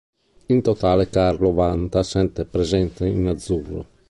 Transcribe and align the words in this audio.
In 0.47 0.63
totale 0.63 1.09
Carlo 1.09 1.53
vanta 1.53 2.01
sette 2.01 2.45
presenze 2.45 3.05
in 3.05 3.27
azzurro. 3.27 3.85